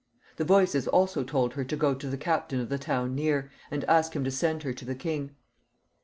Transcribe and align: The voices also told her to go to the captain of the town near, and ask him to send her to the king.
The 0.37 0.43
voices 0.45 0.87
also 0.87 1.23
told 1.23 1.53
her 1.53 1.63
to 1.63 1.75
go 1.75 1.93
to 1.93 2.09
the 2.09 2.17
captain 2.17 2.59
of 2.59 2.69
the 2.69 2.79
town 2.79 3.13
near, 3.13 3.51
and 3.69 3.83
ask 3.83 4.15
him 4.15 4.23
to 4.23 4.31
send 4.31 4.63
her 4.63 4.73
to 4.73 4.83
the 4.83 4.95
king. 4.95 5.35